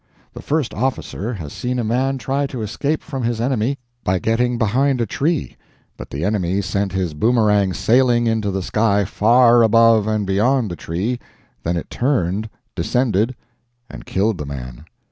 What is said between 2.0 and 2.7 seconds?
try to